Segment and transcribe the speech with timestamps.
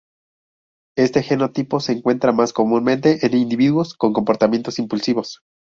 [0.97, 5.43] Este genotipo se encuentra más comúnmente en individuos con comportamientos impulsivos.